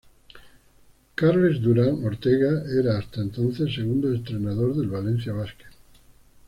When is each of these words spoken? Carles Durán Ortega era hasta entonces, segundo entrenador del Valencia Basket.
Carles 1.15 1.61
Durán 1.61 2.03
Ortega 2.03 2.63
era 2.75 2.97
hasta 2.97 3.21
entonces, 3.21 3.71
segundo 3.75 4.11
entrenador 4.11 4.75
del 4.75 4.89
Valencia 4.89 5.31
Basket. 5.31 5.67